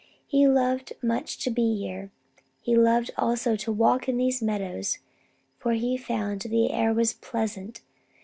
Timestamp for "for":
5.59-5.73